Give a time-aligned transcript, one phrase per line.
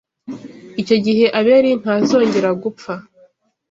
[0.81, 2.93] Icyo gihe Abeli ntazongera gupfa